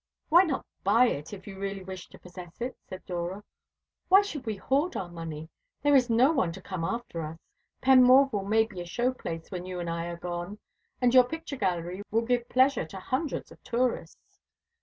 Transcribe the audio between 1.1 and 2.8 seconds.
if you really wish to possess it?"